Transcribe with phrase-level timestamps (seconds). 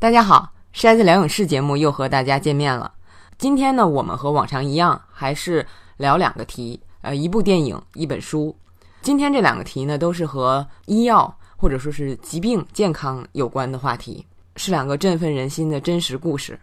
[0.00, 2.92] 大家好，筛子疗影视节目又和大家见面了。
[3.36, 8.54] 今天呢，我们和往常一样，还是聊两个题，呃，一部电影，一本书。
[9.02, 14.24] 今天这两个题呢，都是和医药或者说是疾病健康有关的话题，
[14.54, 16.56] 是两个振奋人心的真实故事。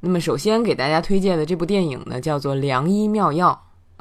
[0.00, 3.50] 那么，首先给大家推荐的这部电影呢，叫做《良医妙药》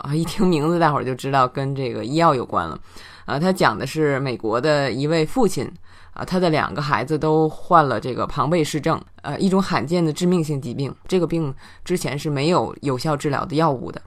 [0.02, 2.80] 啊，一听名字，大伙儿就知道跟这个医药有关了。
[3.26, 5.70] 啊，它讲的是美国的一位父亲。
[6.16, 10.96] 啊，他的两个孩子都患了这个庞贝氏症，呃，一种罕见的致命性疾病。
[11.10, 14.02] 这个病之前是没有有效治疗的药物的。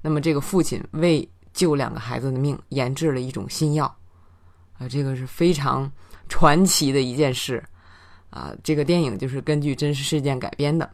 [0.00, 3.84] 那么，这个父亲为救两个孩子的命，研制了一种新药。
[4.78, 5.90] 啊，这个是非常
[6.30, 7.62] 传奇的一件事。
[8.30, 10.88] 啊，这个电影就是根据真实事件改编的。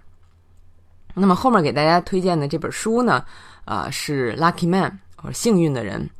[1.14, 3.24] 那么后面给大家推荐的这本书呢，
[3.64, 4.90] 啊，是《Lucky Man》
[5.22, 6.10] 或幸运的人，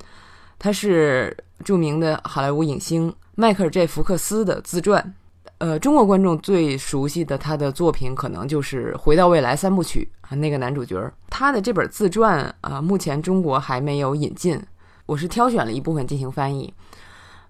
[0.56, 3.12] 他是著名的好莱坞影星。
[3.38, 5.14] 迈克尔 ·J· 福克斯的自传，
[5.58, 10.98] 呃，中国观众最熟悉的他的作品可能就是《回到未来》三部曲啊，那个男主角。
[11.28, 14.58] 他的这本自传啊，目前中国还没有引进，
[15.04, 16.72] 我是挑选了一部分进行翻译。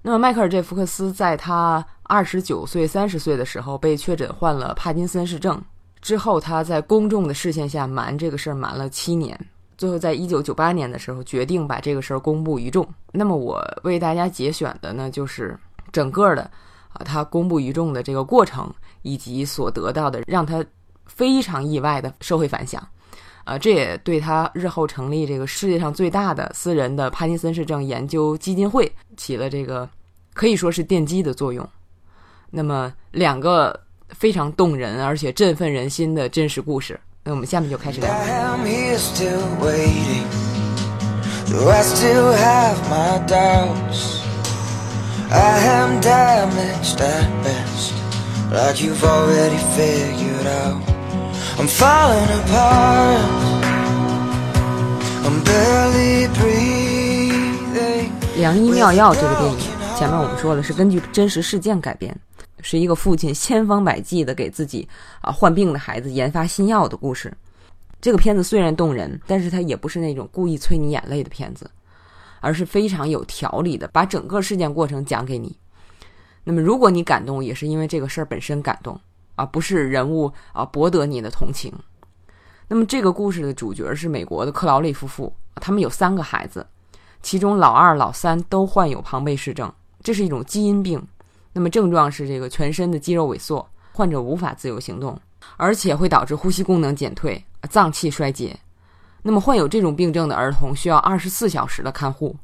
[0.03, 5.63] 那么，迈克尔 ·J· 福克斯在他二十九岁、三十岁的时候被确诊患了帕金森氏症，
[6.01, 9.39] 之后他在公众的视线下瞒这个事儿瞒了七年。
[9.79, 12.85] 最后，在一九九八年的时候，决定把这个事儿公布于众。
[13.13, 15.57] 那么，我为大家节选的呢，就是。
[15.97, 16.43] 整个的
[16.93, 20.63] 啊，他公布于众的这个过程，以及所得到的让他
[21.07, 22.87] 非常意外的社会反响，
[23.45, 29.89] 啊，这也对他日后成立这个世界上最大的私人的帕金森氏症研究基金会起了这个
[30.35, 31.67] 可以说是奠基的作用。
[32.51, 33.81] 那么，两个
[34.11, 38.11] 非常动人而且振奋人心的真实故事，那我们下面就开始聊。
[43.89, 44.26] I
[45.29, 47.93] I am damaged at best,
[48.53, 50.81] like you've already figured out.
[51.59, 53.21] I'm falling apart,
[55.25, 58.11] I'm barely breathing.
[58.37, 59.59] 良医妙药这个电影，
[59.99, 62.17] 前面我们说了是根据真实事件改编，
[62.61, 64.89] 是一个父亲千方百计的给自己
[65.21, 67.37] 啊患病的孩子研发新药的故事。
[68.01, 71.69] 这个片子虽然动人，但是它也不是那种故意催你眼泪的片子。
[72.41, 75.57] 而是非常有条理的，把整个事件过程讲给你。
[76.45, 78.99] 那么，如果你感动，也是因为这个事儿本身感动，
[79.35, 81.73] 而不是人物啊博得你的同情。
[82.69, 86.67] 那么，这个故事的主角是美国的克劳利夫妇，他们有三个孩子，
[87.23, 91.05] 其中老二、老三都患有庞贝氏症，这是一种基因病。
[91.53, 95.19] 那么，症状是这个全身的肌肉萎缩，患者无法自由行动，
[95.57, 98.57] 而且会导致呼吸功能减退、脏器衰竭。
[99.27, 102.37] 那么患有这种病症的儿童需要二十四小时的看护，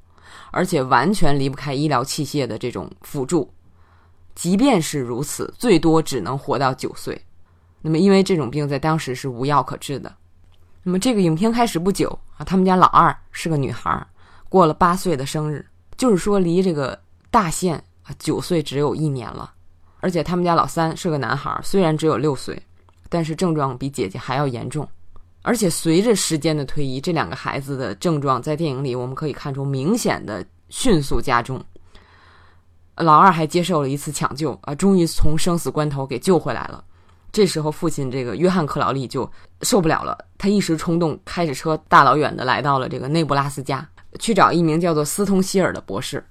[0.50, 3.48] 而且完全离不开医疗器械的这种辅助。
[4.34, 7.24] 即便是如此，最多只能活到九岁。
[7.82, 10.12] 那么因为这种病在当时是无药可治的。
[10.82, 14.04] 那么这个影片开始不久啊，他们家老二是个女孩，
[14.48, 15.64] 过了八岁的生日，
[15.96, 17.00] 就是说离这个
[17.30, 19.52] 大限啊九岁只有一年了。
[20.00, 22.60] 而且他们家老三是个男孩，虽然只有六岁，
[23.08, 24.88] 但是症状比姐姐还要严重。
[25.42, 31.62] 而且随着时间的推移，这两个孩子的症状在电影里我们可以看出明显的迅速加重。
[32.96, 36.84] 老二还接受了一次抢救啊，终于从生死关头给救回来了。
[37.32, 39.28] 这时候，父亲这个约翰克劳利就
[39.62, 43.88] 受不了了，他一时冲动，开着车大老远的来到了这个内布拉斯加，
[44.18, 46.22] 去找一名叫做斯通希尔的博士。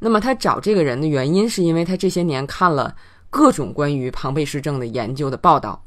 [0.00, 2.94] 那么他找这个人的原因，是因为他这些年看了
[3.30, 5.80] 各种关于庞贝氏症的研究的报道。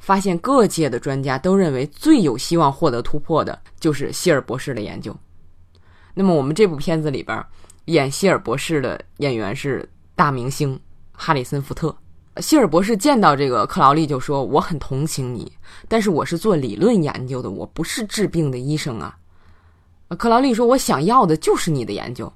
[0.00, 5.16] 发现各界的专家都认为最有希望获得突破的就是希尔博士的研究。
[6.14, 7.40] 那么我们这部片子里边
[7.84, 10.78] 演希尔博士的演员是大明星
[11.12, 11.94] 哈里森福特。
[12.36, 15.52] 希尔博士见到这个克劳利就说：“我很同情你，
[15.88, 19.16] 但是我是做理论研究的，我不是治病的医生啊。”
[20.16, 22.32] 克劳利说：“我想要的就是你的研究，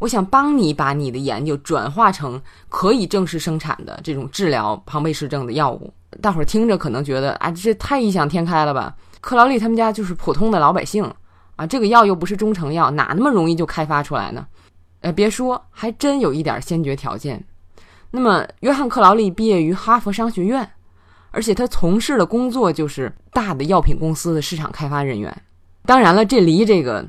[0.00, 8.96] 我想帮你把你的研究转化成可以正式生产的这种治疗庞贝氏症的药物。”大伙儿听着可能觉得啊，这太异想天开了吧？
[9.20, 11.04] 克劳利他们家就是普通的老百姓
[11.54, 14.44] 啊，这个药又不是中成药，哪那么容易就开发出来呢？
[15.02, 17.44] 呃，别说，还真有一点先决条件。
[18.10, 20.68] 那么，约翰克劳利毕业于哈佛商学院，
[21.30, 25.34] 而且他从事的工作就是大的药品公司的市场开发人员。
[25.86, 27.06] 当然了，这离这个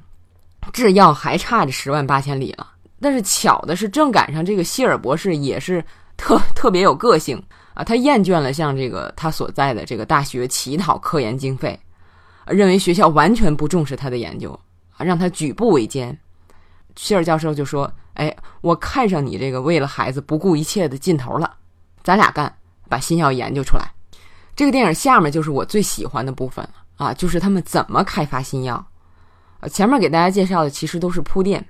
[0.72, 2.71] 制药还差着十万八千里了。
[3.02, 5.84] 但是巧的是，正赶上这个希尔博士也是
[6.16, 7.42] 特 特别有个性。
[7.74, 11.80] 啊，他厌倦了向这个他所在的这个大学乞讨科研经费，
[12.48, 14.52] 认为学校完全不重视他的研究，
[14.98, 16.16] 啊，让他举步维艰。
[16.98, 21.50] 希尔教授就说：“哎，我看上你这个为了孩子不顾一切的劲头了，
[22.04, 22.54] 咱俩干，
[22.90, 23.90] 把新药研究出来。
[24.54, 26.68] 这个电影下面就是我最喜欢的部分
[26.98, 28.86] 啊，就是他们怎么开发新药。
[29.72, 31.66] 前面给大家介绍的其实都是铺垫，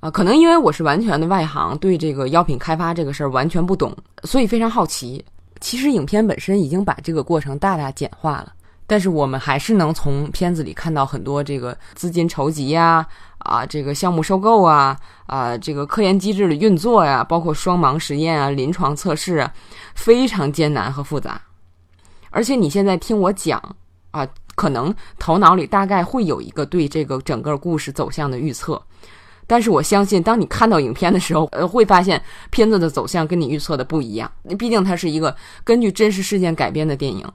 [0.00, 3.94] 啊，可能因为我是完全的外行，对这个药品开发这个事儿完全不懂，
[4.24, 5.22] 所以非常好奇。
[5.60, 8.52] 其实影片本身已经把这个过程大大简化了，
[8.86, 13.06] 但是我们还是能从片子里看到很多这个资金筹集呀，
[13.40, 19.52] 啊，这个项目收购啊，啊，这个科研机制的运作呀，包括双盲实验啊、临床测试啊，
[19.94, 21.38] 非常艰难和复杂。
[22.30, 23.76] 而且你现在听我讲
[24.12, 24.26] 啊。
[24.56, 28.82] 可能头脑里大概会有一个对这个整个故事走向的预测，
[29.50, 34.30] 但是我相信，当你看到影片的时候，呃，会发现片子的走向跟你预测的不一样。
[34.56, 37.26] 毕竟它是一个根据真实事件改编的电影，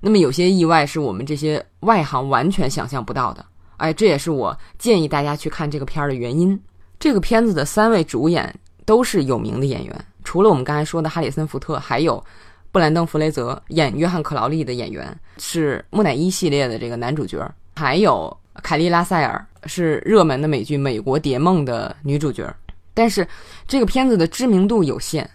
[0.00, 3.44] 那么有些意外是我们这些外行完全想象不到的。
[3.76, 6.58] 哎，这也是我建议大家去看这个片儿的原因。
[6.98, 8.54] 这个片子的三位主演
[8.86, 12.24] 都是有名的演员，除了我们刚才说的哈里森福特，还有。
[12.70, 22.52] 布兰登·弗雷泽演约翰·克劳利的演员是木乃伊系列的这个男主角，还有凯莉·拉塞尔是热门的美剧《美国谍梦》的女主角。
[22.94, 23.26] 但是
[23.66, 25.28] 这个片子的知名度有限，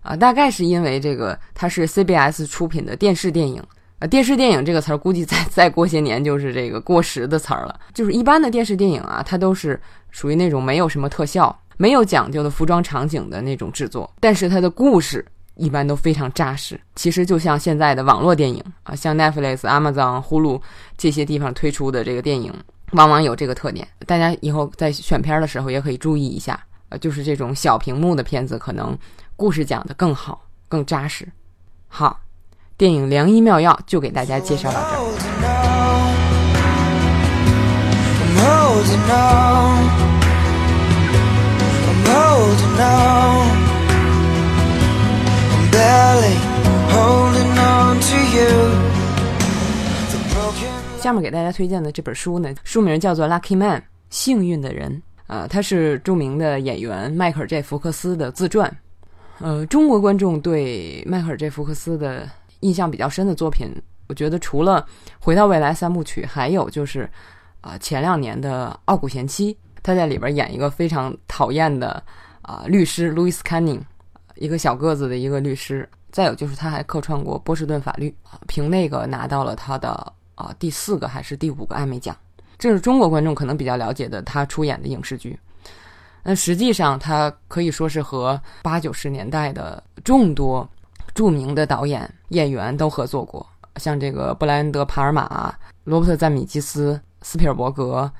[0.00, 3.62] 啊，大概是因为这个它是 CBS 出品的电视电影。
[3.98, 7.78] 啊，电视电影这个词儿估计再再过些年就是这个过时的词儿了。
[7.94, 9.80] 就是一般的电视电影啊，它都是
[10.10, 15.24] 属于那种没有什么特效、没有讲究的服装场景的那种制作，但是它的故事。
[15.58, 16.78] 一般都非常扎实。
[16.96, 20.60] 其实就像现在的网络电影啊，像 Netflix、Amazon、Hulu
[20.98, 22.52] 这些地方推出的这个电影，
[22.92, 23.86] 往往有这个特点。
[24.06, 28.96] 大家以后在选片的时候也可以注意一下，呃，就是这种小屏幕的片子，可能
[29.36, 31.26] 故事讲得更好、更扎实。
[31.88, 32.20] 好，
[32.76, 35.02] 电影《良医妙药》就给大家介绍到这儿。
[51.06, 53.80] 下面给大家推荐的这本书呢，书名叫做《Lucky Man》，
[54.10, 55.00] 幸运的人。
[55.28, 58.76] 呃，他是著名的演员迈克尔 ·J· 福克斯的自传。
[59.38, 63.72] 呃，中国观众对迈克尔 ·J· 福克斯的印象比较深的作品，
[64.08, 64.84] 我觉得除了
[65.24, 67.08] 《回到未来》三部曲，还有就是
[67.60, 69.54] 啊，前两年的《傲骨贤妻》，
[69.84, 72.02] 他在里边演一个非常讨厌的
[72.42, 73.80] 啊律师 Louis Canning。
[74.34, 78.12] 一个小个子的一个律师，再有就是他还客串过波士顿法律，
[78.48, 82.16] 凭那个拿到了他的啊第四个还是第五个艾美奖，
[82.56, 85.36] 这是中国观众可能比较了解的他出演的影视剧。
[86.22, 90.68] 那实际上他可以说是和八九十年代的众多
[91.14, 93.46] 著名的导演演员都合作过，
[93.76, 95.54] 像这个布莱恩德·帕尔玛、
[95.84, 98.10] 罗伯特·赞米基斯、斯皮尔伯格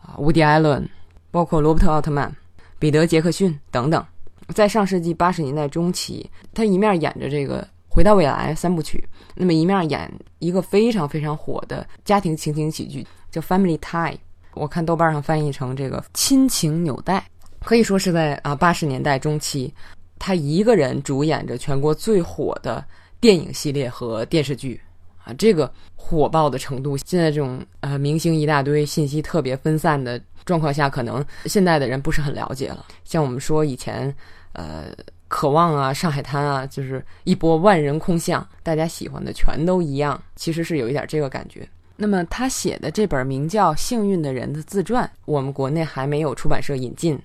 [0.00, 0.88] 啊、伍迪·艾伦，
[1.30, 2.34] 包括罗伯特·奥特曼、
[2.78, 4.04] 彼得·杰克逊等等。
[4.48, 7.62] 在上世纪八十年代中期，他一面演着这个
[7.92, 14.12] 《回到未来》三部曲，那么一面演一个非常非常火的家庭情景喜剧，叫《Family Tie》。
[14.54, 17.22] 我看豆瓣上翻译成这个“亲情纽带”，
[17.62, 19.70] 可以说是在啊八十年代中期，
[20.18, 22.82] 他一个人主演着全国最火的
[23.20, 24.80] 电影系列和电视剧
[25.22, 30.18] 啊，这个火爆的程度，现在这种呃明星一大堆，信息特别分散的。
[30.44, 32.84] 状况下，可能现在的人不是很了解了。
[33.04, 34.12] 像我们说以前，
[34.54, 34.86] 呃，
[35.32, 41.66] 渴望啊，上海滩啊，就是一波万人空巷，大家喜欢的全都一样，其实是有一点这个感觉。
[41.96, 47.18] 那么他写的这本名叫《幸运的人》的自传，我们国内还没有出版社引进。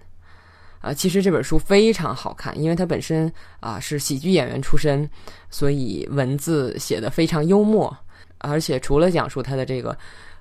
[0.79, 5.09] 啊，其实这本书非常好看，因为他本身啊是喜剧演员出身，
[5.49, 7.93] 所以文字写的非常幽默，
[8.37, 9.95] 而且除了讲述他的这个。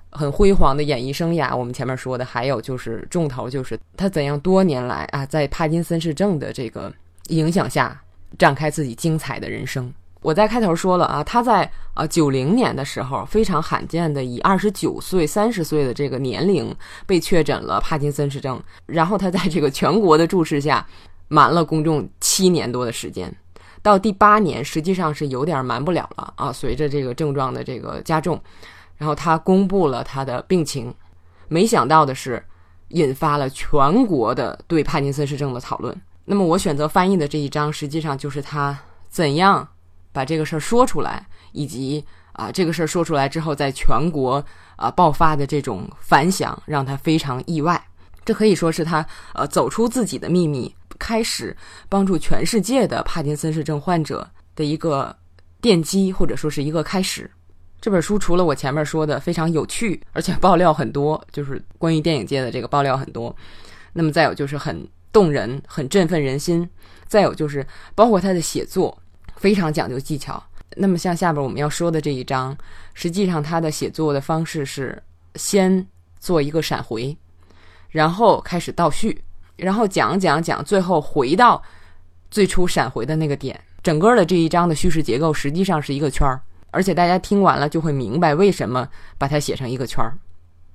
[0.09, 6.91] 很辉煌的演艺生涯，我们前面说的还有就是重头，就是他怎样多年来啊，在帕金森氏症的这个
[7.27, 8.01] 影响下，
[8.37, 9.93] 展开自己精彩的人生。
[10.21, 20.85] 我在开头说了啊，他在啊九零年的时候，非常罕见的以二十九岁、三十岁的这个年龄被确诊了帕金森氏症，然后他在这个全国的注视下，
[21.27, 23.33] 瞒了公众七年多的时间，
[23.81, 28.41] 到第八年实际上是有点瞒不了了啊，随着这个症状的这个加重。
[28.97, 30.93] 然后他公布了他的病情，
[31.47, 32.43] 没想到的是，
[32.89, 35.95] 引发了全国的对帕金森氏症的讨论。
[36.29, 39.65] 那么我选择翻译的这一章，实际上就是他怎样
[40.11, 42.03] 把这个事儿说出来，以及
[42.33, 44.43] 啊这个事儿说出来之后，在全国
[44.75, 47.81] 啊爆发的这种反响，让他非常意外。
[48.25, 49.05] 这可以说是他
[49.35, 51.55] 呃走出自己的秘密，开始
[51.87, 55.15] 帮助全世界的帕金森氏症患者的一个
[55.61, 57.31] 奠基，或者说是一个开始。
[57.79, 63.33] 这本书除了我前面说的非常有趣，而且爆料很多，就是关于电影界的这个爆料很多。
[63.93, 64.85] 那么再有就是很
[65.17, 66.69] 动人、很振奋人心。
[67.07, 68.95] 再有就是包括他的写作
[69.37, 70.43] 非常讲究技巧，
[70.75, 72.55] 那么像下边我们要说的这一章，
[72.93, 75.01] 实际上他的写作的方式是
[75.33, 75.83] 先
[76.19, 77.17] 做一个闪回，
[77.89, 79.19] 然后开始倒叙，
[79.55, 81.59] 然后讲讲讲，最后回到
[82.29, 83.59] 最初闪回的那个点。
[83.81, 90.13] 整个的这一章的叙事结构实际上是一个圈儿，而且大家听完了就会明白为什么把它写成一个圈儿，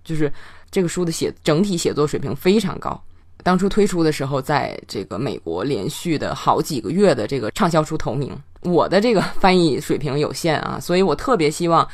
[0.03, 0.33] 就是
[0.71, 2.99] 这个书的写整体写作水平非常高。
[3.43, 8.31] 当初推出的时候，在这个美国连续的好几个月的这个畅销书头名。
[8.63, 11.87] 我的这个翻译水平有限啊，所以我特别希望，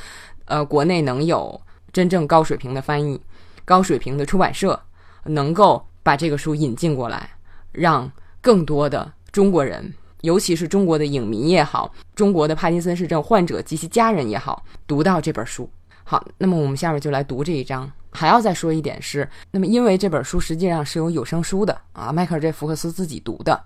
[0.44, 1.58] 呃，国内能有
[1.92, 3.18] 真正高水平的翻译、
[3.64, 4.78] 高水平的出版社，
[5.24, 7.30] 能够把这个书引进过来，
[7.72, 8.10] 让
[8.42, 9.90] 更多的中国人，
[10.20, 15.68] 尤其是中国的影迷也好，中国的帕金森氏症患者及其家人也好，读到这本书。
[16.04, 17.90] 好，那么我们下面就来读这一章。
[18.10, 23.64] 还要再说一点是，那么因为这本书实际上是有有声书的啊，迈克尔·这福克斯自己读的。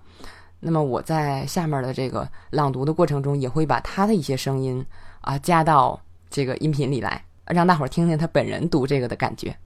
[0.59, 4.85] 那么我在下面的这个朗读的过程中，也会把他的一些声音
[5.21, 9.57] 啊加到这个音频里来，让大伙儿听听他本人读这个的感觉。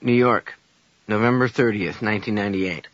[0.00, 0.54] New York,
[1.06, 2.84] November 30th, 1998.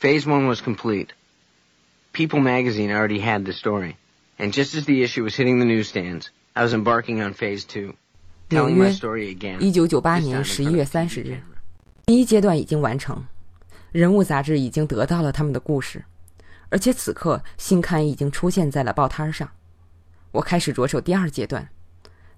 [0.00, 1.08] Phase one was complete.
[2.12, 3.96] People magazine already had the story,
[4.38, 7.94] and just as the issue was hitting the newsstands, I was embarking on phase two.
[8.50, 8.90] 纽约，
[9.60, 11.38] 一九九八年十一月三十日，
[12.06, 13.22] 第一阶段已经完成。
[13.92, 16.02] 人物杂志已经得到了他们的故事，
[16.70, 19.50] 而且此刻新刊已经出现在了报摊上。
[20.30, 21.68] 我开始着手第二阶段，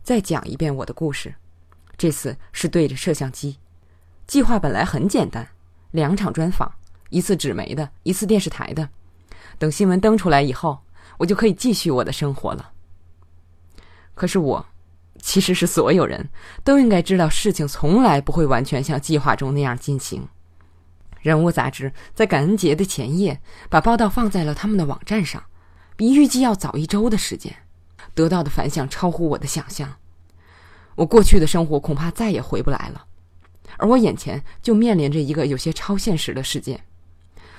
[0.02, 1.32] 再讲一遍我的故事。
[1.96, 3.58] 这次是对着摄像机。
[4.26, 5.46] 计划本来很简单，
[5.92, 6.72] 两场专访，
[7.10, 8.88] 一次纸媒的，一次电视台的。
[9.58, 10.80] 等新闻登出来以后，
[11.18, 12.72] 我就可以继续我的生活了。
[14.14, 14.64] 可是我，
[15.22, 16.28] 其实是所有人
[16.64, 20.26] 都应该知道，事情从来不会完全像计划中那样进行。
[21.20, 25.44] 人物杂志在感恩节的前夜把报道放在了他们的网站上，
[25.94, 27.54] 比预计要早一周的时间，
[28.14, 29.96] 得到的反响超乎我的想象。
[30.94, 33.04] 我过去的生活恐怕再也回不来了，
[33.76, 36.80] 而我眼前就面临着一个有些超现实的事件。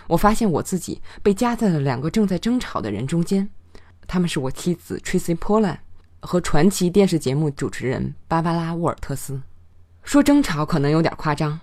[0.07, 3.47] 我发现我自己被夹在了两个正在争吵的人中间，
[4.07, 5.79] 他们是我妻子 Tracy p o l a n
[6.21, 9.41] 和传奇电视节目主持人芭芭拉·沃尔特斯。
[10.03, 11.59] 说争吵可能有点夸张。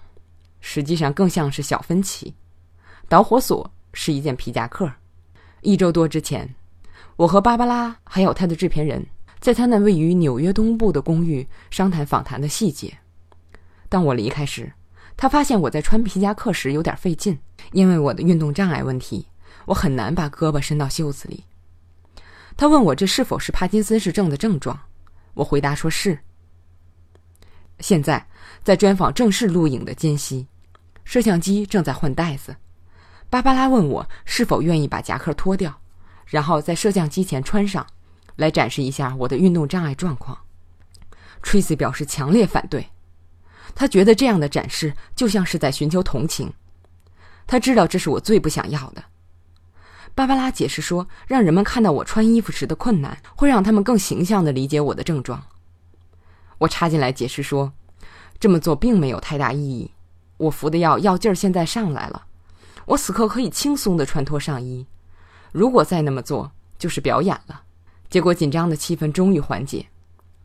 [0.60, 2.34] 实际上更像是小分歧。
[3.08, 4.92] 导火索是一件皮夹克。
[5.60, 6.52] 一周多之前，
[7.16, 9.06] 我和芭芭拉还有他的制片人，
[9.38, 12.98] 在他那位于纽约东部的公寓商谈访谈的细节。
[13.88, 14.72] 当我离开时，
[15.16, 17.38] 他发现我在穿皮夹克时有点费劲，
[17.72, 19.28] 因为我的运动障碍问题，
[19.66, 21.44] 我很难把胳膊伸到袖子里。
[22.58, 24.78] 他问我这是否是帕金森氏症的症状，
[25.32, 26.18] 我回答说是。
[27.80, 28.22] 现在。
[28.64, 30.46] 在专访正式录影的间隙，
[31.04, 32.54] 摄像机正在换袋子。
[33.30, 35.80] 芭芭拉问我是否愿意把夹克脱掉，
[36.26, 37.86] 然后在摄像机前穿上，
[38.36, 40.36] 来展示一下我的运动障碍状况。
[41.42, 42.86] Tracy 表示强烈反对，
[43.74, 46.52] 他觉得这样的展示就像是在寻求同情。
[47.46, 49.02] 他知道这是我最不想要的。
[50.18, 55.40] 芭芭拉解释说，让人们看到我穿衣服时的困难，会让他们更形象地理解我的症状。
[56.58, 57.72] 我插进来解释说。
[58.40, 59.92] 这么做并没有太大意义。
[60.38, 62.26] 我服的药药劲儿现在上来了，
[62.86, 64.84] 我此刻可以轻松地穿脱上衣。
[65.52, 67.62] 如果再那么做，就是表演了。
[68.10, 69.86] 结果紧张的气氛终于缓解，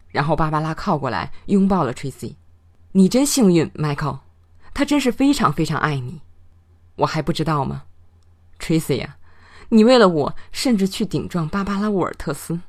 [0.09, 2.35] 然后芭芭拉靠过来拥抱了 Tracy。
[2.91, 4.19] 你真幸运，Michael，
[4.71, 6.21] 他真是非常非常爱你。
[6.97, 7.83] 我还不知道吗
[8.59, 9.17] ，Tracy 呀，
[9.69, 12.59] 你为了我甚至去顶撞芭芭拉·沃尔特斯。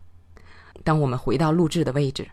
[0.83, 2.29] 当我们回到录制的位置，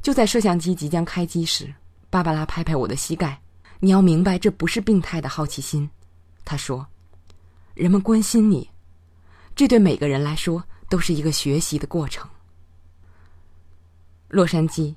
[0.00, 1.72] 就在摄像机即将开机时。
[2.08, 3.40] 芭芭拉拍拍我的膝盖，
[3.78, 5.88] 你要明白，这不是病态的好奇心。
[6.44, 6.84] 他说
[7.74, 8.68] ：“人们关心你，
[9.54, 12.28] 这对每个人来说都是一个学习的过程。”
[14.28, 14.94] 洛杉矶，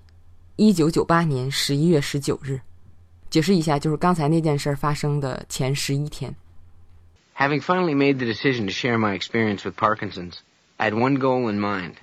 [0.55, 2.59] 一九九八年十一月十九日。
[3.29, 6.35] 解释一下，就是刚才那件事发生的前十一天。
[7.35, 10.35] Having finally made the decision to share my experience with Parkinson's,
[10.77, 11.95] I had one goal in mind.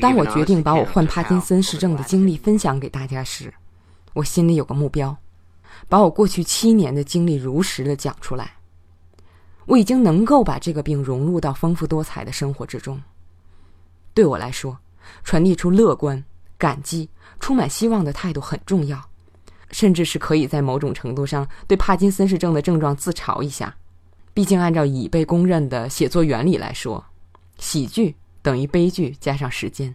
[0.00, 3.52] 当我决定把我患帕金森氏症的经历分享给大家时。
[4.12, 5.16] 我心里有个目标，
[5.88, 8.52] 把我过去七年的经历如实的讲出来。
[9.64, 13.00] 我已经能够把这个病融入到丰富多彩的生活之中。
[14.14, 14.78] 对我来说，
[15.24, 16.22] 传递出乐观、
[16.56, 17.08] 感激、
[17.40, 19.02] 充满希望的态度很重要，
[19.70, 23.74] 甚至是可以在某种程度上对帕金森氏症的症状自嘲一下。
[24.38, 27.04] 毕竟，按照已被公认的写作原理来说，
[27.58, 29.92] 喜剧等于悲剧加上时间。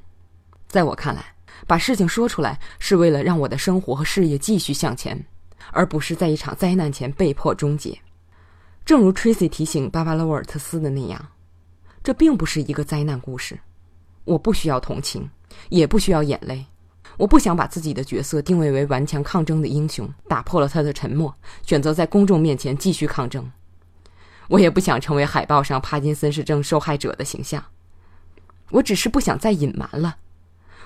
[0.67, 1.23] 在我看来。
[1.65, 5.25] 把事情说出来，是为了让我的生活和事业继续向前，
[5.71, 7.97] 而不是在一场灾难前被迫终结。
[8.83, 11.25] 正如 Tracy 提醒芭芭拉·沃尔特斯的那样，
[12.03, 13.57] 这并不是一个灾难故事。
[14.25, 15.29] 我不需要同情，
[15.69, 16.65] 也不需要眼泪。
[17.15, 21.33] 我不想把自己的角色定位为顽强抗争的英雄，打破了他的沉默，
[21.65, 23.49] 选择在公众面前继续抗争。
[24.49, 27.63] 我也不想成为海报上帕金森氏症受害者的形象。
[28.71, 30.17] 我只是不想再隐瞒了。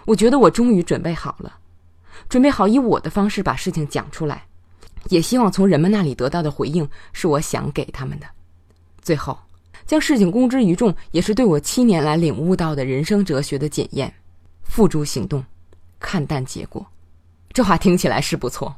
[0.05, 1.59] 我觉得我终于准备好了，
[2.29, 4.45] 准备好以我的方式把事情讲出来，
[5.09, 8.27] 也希望从人们那里得到的回应是我想给他们的。
[9.01, 9.37] 最后，
[9.85, 14.13] 将事情公之于众，也是对我七年来领悟到的人生哲学的检验。
[14.63, 15.43] 付诸行动。
[15.99, 16.85] 看淡结果，
[17.51, 18.75] 这话听起来是不错，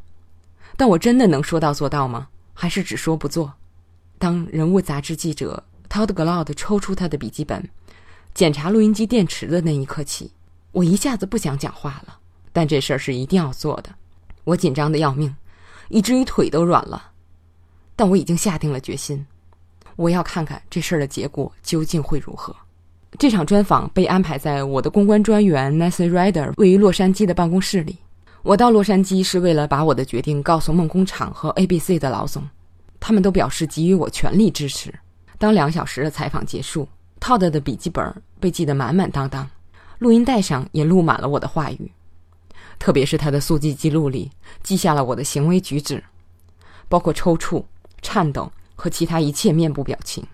[0.77, 2.29] 但我真的能说到做到吗？
[2.53, 3.53] 还是只说不做？
[4.19, 7.67] 当人物杂志记者 Todd Gloud 抽出他的笔记本，
[8.33, 10.29] 检查录音机电池的那一刻起，
[10.73, 12.19] 我一下子不想讲话了。
[12.51, 13.89] 但这事儿是一定要做的，
[14.43, 15.33] 我紧张的要命，
[15.87, 17.11] 以至于腿都软了。
[17.95, 19.25] 但我已经下定了决心，
[19.95, 22.53] 我要看看这事儿的结果究竟会如何。
[23.17, 27.97] 这场专访被安排在我的公关专员 Nancy Ryder 位于洛杉矶的办公室里。
[28.43, 32.47] 我到洛杉矶是为了把我的决定告诉梦工厂和 ABC 的老总，
[32.99, 34.93] 他们都表示给予我全力支持。
[35.37, 36.87] 当两小时的采访结束
[37.19, 39.49] ，Todd 的笔记本被记得满满当当，
[39.99, 41.91] 录音带上也录满了我的话语，
[42.77, 44.31] 特别是他的速记记录里
[44.63, 46.03] 记下了我的行为举止，
[46.87, 47.63] 包括抽搐、
[48.01, 50.25] 颤抖和其他一切面部表情。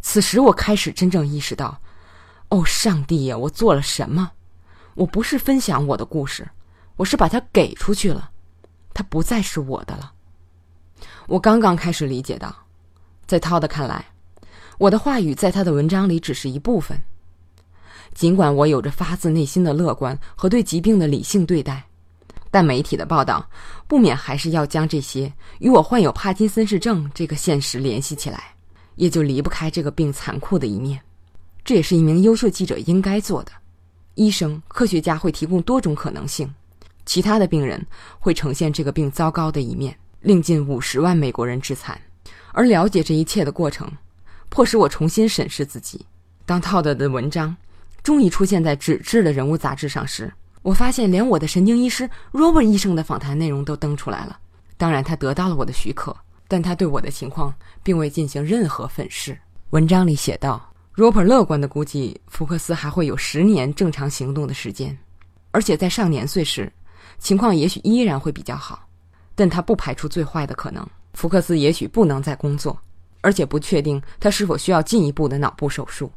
[0.00, 1.80] 此时，我开始真正意识到，
[2.48, 4.32] 哦，上帝呀，我做了什么？
[4.94, 6.48] 我不是分享我的故事，
[6.96, 8.30] 我是把它给出去了，
[8.92, 10.12] 它不再是我的了。
[11.32, 12.54] 我刚刚开始理解到，
[13.26, 14.04] 在涛的看来，
[14.76, 17.02] 我的话语在他的文章里只是一部分。
[18.12, 21.82] 尽管我有着发自内心的乐观和对疾病的理性对待，
[22.50, 23.48] 但媒体的报道
[23.88, 28.54] 不免还是要将这些与我患有帕金森氏症这个现实联系起来。
[28.96, 31.00] 也就离不开这个病残酷的一面，
[31.64, 33.52] 这也是一名优秀记者应该做的。
[34.16, 36.54] 医生、科学家会提供多种可能性，
[37.06, 37.82] 其他的病人
[38.18, 42.00] 会呈现这个病糟糕的一面，令近五十万美国人致残。
[42.52, 43.90] 而了解这一切的过程，
[44.48, 46.04] 迫使我重新审视自己。
[46.46, 47.54] 当套的的文章
[48.02, 50.32] 终于出现在纸质的人物杂志上时，
[50.62, 54.38] 我发现连我的神经医师 Robert 医生的访谈内容都登出来了。
[54.76, 56.16] 当然，他得到了我的许可。
[56.48, 59.38] 但他对我的情况并未进行任何粉饰。
[59.70, 64.94] 文章里写道：“Roper 乐观的估计，福克斯还会有十年正常行动的时间，
[65.50, 66.70] 而且在上年岁时，
[67.18, 68.81] 情况也许依然会比较好。
[69.34, 72.78] 但他不排除最坏的可能，福克斯也许不能再工作，
[73.20, 76.12] 而且不确定他是否需要进一步的脑部手术。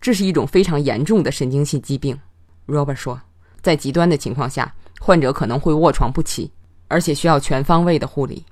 [0.00, 2.18] 这是一种非常严重的神经性疾病。
[2.66, 3.20] ，Robert 说
[3.62, 6.50] ：“在极端的情况下，患者可能会卧床不起，
[6.88, 8.44] 而且需要全方位的护理。”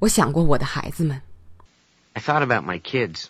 [0.00, 1.20] 我想过我的孩子们。
[2.14, 3.26] I thought about my kids.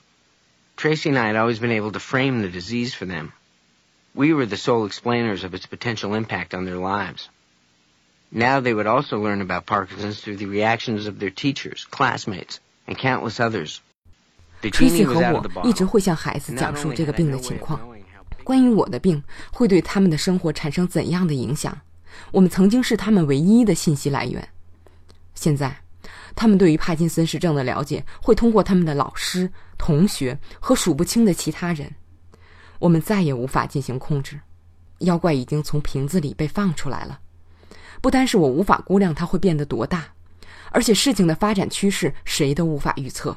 [0.77, 3.33] Tracy and I had always been able to frame the disease for them.
[4.13, 7.27] We were the sole explainers of its potential impact on their lives.
[8.33, 12.97] Now they would also learn about Parkinson's through the reactions of their teachers, classmates, and
[12.97, 13.79] countless others.
[14.63, 17.81] Tracy 和我一直会向孩子讲述这个病的情况，
[18.45, 21.77] 关于我的病会对他们的生活产生怎样的影响。
[22.31, 24.49] 我们曾经是他们唯一的信息来源，
[25.35, 25.77] 现在。
[26.37, 31.93] 他们对于帕金森氏症的了解会通过他们的老师、同学和数不清的其他人。
[32.79, 34.39] 我们再也无法进行控制，
[34.99, 37.19] 妖怪已经从瓶子里被放出来了。
[38.01, 40.13] 不单是我无法估量它会变得多大，
[40.71, 43.37] 而且事情的发展趋势谁都无法预测。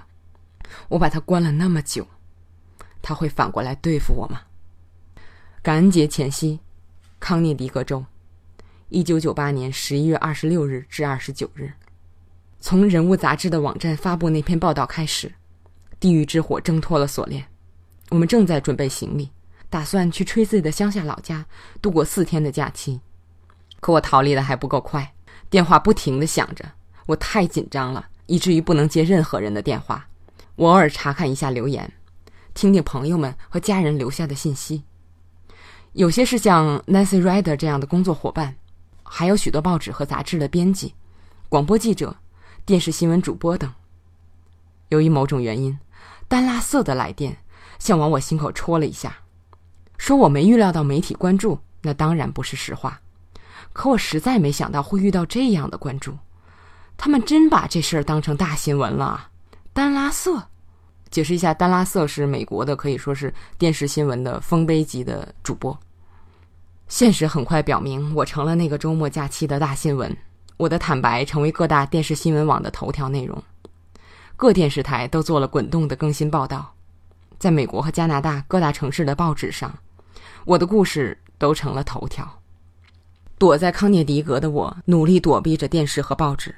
[0.90, 2.08] 我把它关了那么久，
[3.02, 4.42] 他会反过来对付我吗？
[5.62, 6.60] 感恩节前夕，
[7.20, 8.06] 康涅狄格州，
[8.90, 11.72] 一九九八年十一月二十六日至二十九日。
[12.60, 15.34] 从《人物》杂志的网站发布那篇报道开始，
[16.00, 17.46] 地狱之火挣脱了锁链。
[18.10, 19.32] 我们正在准备行李，
[19.70, 21.46] 打算去吹自己的乡下老家
[21.82, 23.02] 度过四天的假期。
[23.84, 25.14] 可我逃离的还不够快，
[25.50, 26.64] 电话不停的响着，
[27.06, 30.08] 我太紧张了，以至于不能接任何人的电话。
[30.56, 31.92] 我偶尔查看一下留言，
[32.54, 34.84] 听听朋友们和家人留下的信息。
[35.92, 38.56] 有些是像 Nancy Ryder 这样的工作伙伴，
[39.04, 40.96] 还有许多报纸和杂志的编辑、
[41.50, 42.16] 广播记者。
[42.66, 43.70] 电视新闻主播等。
[44.88, 45.78] 由于某种原因，
[46.30, 47.38] 丹拉瑟的来电
[47.78, 49.18] 像往我心口戳了一下，
[49.98, 53.02] 说我没预料到媒体关注，那当然不是实话。
[53.74, 56.16] 可我实在没想到会遇到这样的关注，
[56.96, 59.30] 他们真把这事儿当成大新闻了。
[59.74, 60.42] 丹拉瑟，
[61.10, 65.78] 解释一下，丹拉瑟是美国的，可以说是电视新闻的丰碑级的主播。
[66.88, 70.16] 现实很快表明，我成了那个周末假期的大新闻。
[70.58, 73.42] 我的坦白成为各大电视新闻网的头条内容，
[74.36, 76.76] 各电视台都做了滚动的更新报道。
[77.40, 79.74] 在美国和加拿大各大城市的报纸上，
[80.46, 82.43] 我的故事都成了头条。
[83.44, 86.56] 躲在康涅狄格的我，努力躲避着电视和报纸，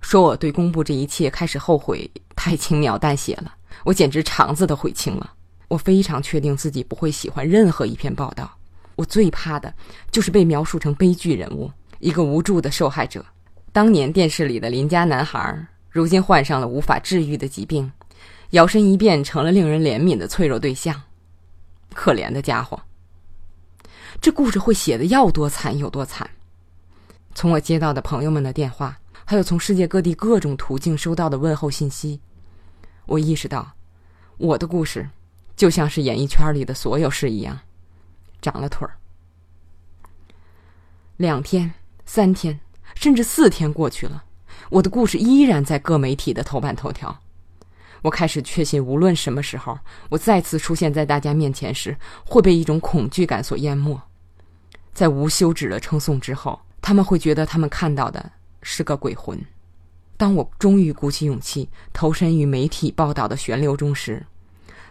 [0.00, 5.30] 说我对公布这一切开始后悔，太轻描淡写了，我简直肠子都悔青了。
[5.68, 8.50] 我非常确定自己不会喜欢任何一篇报道，
[8.96, 9.70] 我最怕的
[10.10, 13.22] 就是被描述成悲剧人物，一个无助的受害者。
[13.70, 17.92] 当年电视里的邻家男孩，如今患上了无法治愈的疾病，
[18.52, 20.98] 摇身一变成了令人怜悯的脆弱对象。
[21.92, 22.80] 可怜的家伙，
[24.20, 26.28] 这故事会写的要多惨有多惨。
[27.34, 32.20] 从我接到的朋友们的电话，还有从世界各地各种途径收到的问候信息，
[33.06, 33.72] 我意识到，
[34.36, 35.08] 我的故事
[35.56, 37.58] 就像是演艺圈里的所有事一样，
[38.42, 38.94] 长了腿儿。
[41.16, 41.72] 两天，
[42.04, 42.60] 三天。
[42.96, 44.24] 甚至四天过去了，
[44.68, 47.20] 我的故事依然在各媒体的头版头条。
[48.02, 49.78] 我开始确信，无论什么时候
[50.10, 53.98] 我再次出现在大家面前时，会被一种恐惧感所淹没。
[54.92, 58.30] 在无休止的称颂之后，他们会觉得他们看到的
[58.62, 59.38] 是个鬼魂。
[60.16, 64.24] 当我终于鼓起勇气投身于媒体报道的旋流中时，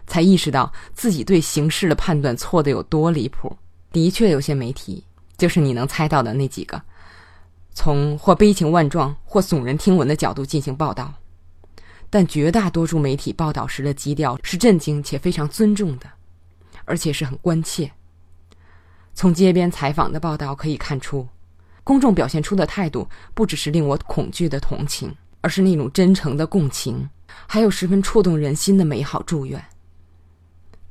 [0.06, 3.56] 才意识到自己对形势的判断错的有多离谱。
[3.92, 5.04] 的确，有些媒体
[5.36, 6.82] 就是你能猜到的那几个。
[7.72, 11.14] 从或悲情万状或耸人听闻的角度进行报道，
[12.10, 16.10] 但绝大多数媒体报道时的基调是震惊且非常尊重的，
[16.84, 17.90] 而且是很关切。
[19.14, 21.26] 从街边采访的报道可以看出，
[21.84, 27.08] 公众表现出的态度不只是令我恐惧的同情，而是那种真诚的共情，
[27.46, 29.62] 还有十分触动人心的美好祝愿。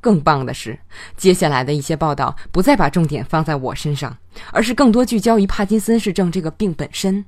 [0.01, 0.79] 更棒的是，
[1.17, 4.15] 接下来的一些报道不再把重点放在我身上，
[4.53, 7.25] 而是更多聚焦于帕金森氏症这个病本身，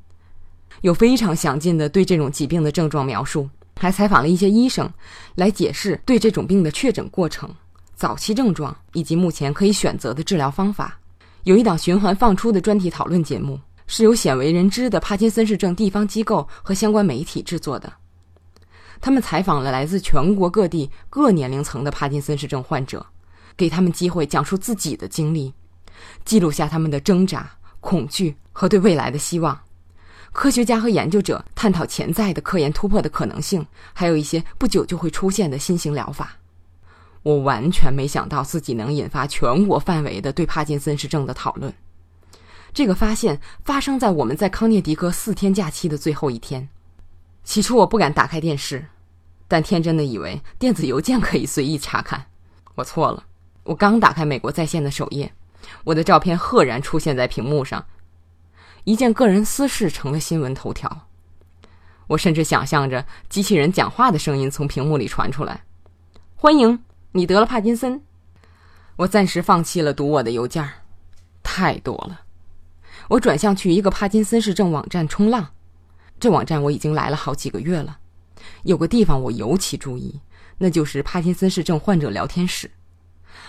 [0.82, 4.90] 有非常详尽的对这种疾病的症状描述，还采访了一些医生，
[5.36, 7.54] 来解释对这种病的确诊过程、
[8.02, 10.98] 早期症状以及目前可以选择的治疗方法。
[11.44, 17.94] 有一档循环放出的专题讨论节目，是由鲜为人知的帕金森氏症地方机构和相关媒体制作的。
[19.00, 23.06] 他们采访了来自全国各地各年龄层的帕金森氏症患者，
[23.56, 25.54] 给他们机会讲述自己的经历，
[26.26, 29.56] 记录下他们的挣扎、恐惧和对未来的希望。
[30.32, 36.36] 科学家和研究者探讨潜在的科研突破的可能性，还有一些不久就会出现的新型疗法。
[37.24, 41.74] 我完全没想到自己能引发全国范围的对帕金森氏症的讨论。
[42.74, 46.68] 这个发现发生在我们在康涅狄格四天假期的最后一天。
[47.44, 48.86] 起初我不敢打开电视，
[49.48, 52.26] 但天真的以为电子邮件可以随意查看。
[52.76, 53.26] 我错了，
[53.64, 55.34] 我刚打开美国在线的首页，
[55.84, 57.86] 我的照片赫然出现在屏幕上，
[58.84, 61.08] 一件个人私事成了新闻头条。
[62.08, 65.64] 我甚至想象着机器人讲话的声音从屏幕里传出来
[66.36, 68.02] ：“欢迎你得了帕金森。”
[68.98, 70.68] 我暂时放弃了读我的邮件，
[71.42, 72.22] 太多了。
[73.10, 75.54] 我转向去一个帕金森氏症网站冲浪。
[76.20, 77.98] 这网站我已经来了好几个月了，
[78.64, 80.22] 有个地方我尤其注意，
[80.60, 82.70] 那就是帕金森氏症患者聊天室。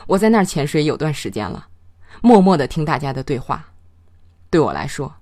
[0.06, 1.68] 我在那儿潜水有段时间了，
[2.22, 3.72] 默默的听大家的对话。
[4.48, 5.14] 对我来说，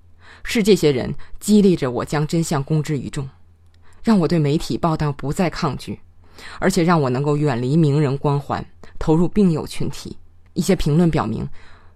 [0.44, 3.28] 是这些人激励着我将真相公之于众，
[4.04, 6.00] 让我对媒体报道不再抗拒，
[6.58, 8.64] 而且让我能够远离名人光环，
[8.98, 10.16] 投入病友群体。
[10.54, 11.48] 一些评论表明，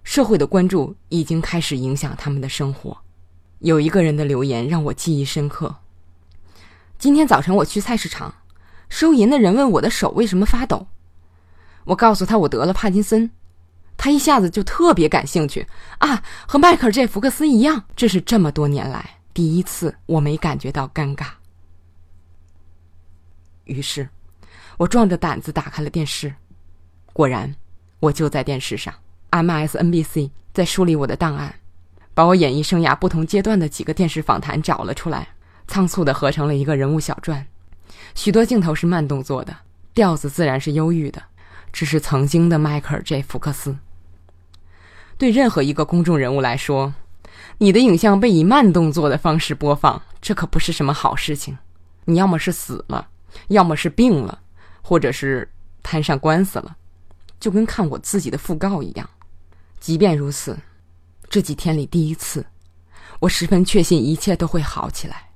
[0.03, 2.97] 社会的关注已经开始影响他们的生活。
[3.59, 5.75] 有一个人的留言让我记忆深刻。
[6.97, 8.33] 今天早晨我去菜市场，
[8.87, 10.87] 收银的人问我的手为什么发抖，
[11.85, 13.29] 我告诉他我得了帕金森，
[13.97, 17.83] 他一下子就特别感兴趣啊，和迈克尔·这福克斯一样。
[17.95, 21.27] 这是这么多年来第一次我没感觉到尴尬。
[23.65, 24.07] 于是，
[24.77, 26.33] 我壮着胆子打开了电视，
[27.13, 27.55] 果然，
[27.99, 28.93] 我就在电视上
[29.31, 31.53] ，MSNBC 在梳理我的档案。
[32.13, 35.27] 把我演艺生涯不同阶段的几个电视访谈找了出来，
[35.67, 37.45] 仓促的合成了一个人物小传。
[38.15, 39.53] 许多镜头是慢动作的，
[39.93, 41.21] 调子自然是忧郁的。
[41.73, 43.75] 这是曾经的迈克尔 ·J· 福克斯。
[45.17, 46.93] 对任何一个公众人物来说，
[47.57, 51.57] 你的影像被以慢动作的方式播放，这可不是什么好事情。
[52.05, 53.09] 你要么是死了，
[53.49, 54.39] 要么是病了，
[54.87, 55.49] 或者是
[55.81, 56.77] 摊上官司了，
[57.39, 59.09] 就跟看我自己的讣告一样。
[59.79, 60.55] 即便如此。
[61.27, 62.45] 这几天里第一次，
[63.19, 65.27] 我十分确信一切都会好起来。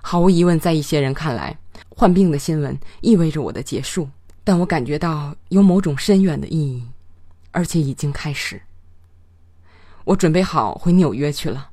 [0.00, 1.56] 毫无疑问，在一些人看来，
[1.90, 4.08] 患病的新闻意味着我的结束，
[4.42, 6.82] 但我感觉到有某种深远的意义，
[7.50, 8.58] 而且已经开始。
[10.04, 11.68] 我准备好回纽约去了。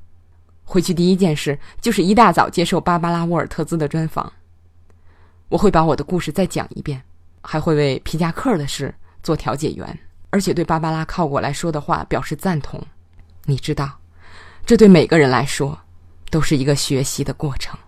[0.64, 4.30] 回去第一件事就是一大早接受芭芭拉·沃尔特兹的专访。
[5.52, 6.98] 我会把我的故事再讲一遍，
[7.42, 9.98] 还会为皮夹克的事做调解员，
[10.30, 12.82] 而且对芭芭拉靠过来说的话表示赞同。
[13.44, 13.90] 你知道，
[14.64, 15.78] 这对每个人来说
[16.30, 17.78] 都是一个学习的过程。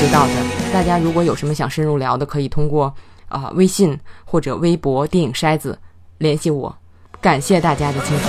[0.00, 0.32] 就到这。
[0.72, 2.94] 大家如果有什么想深入聊的，可以通过
[3.28, 5.78] 啊微信或者微博“电影筛子”
[6.18, 6.74] 联系我。
[7.20, 8.26] 感谢大家的倾听，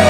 [0.04, 0.10] 见。